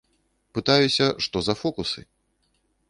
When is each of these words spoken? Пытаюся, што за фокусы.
Пытаюся, 0.57 1.05
што 1.27 1.37
за 1.49 1.53
фокусы. 1.61 2.01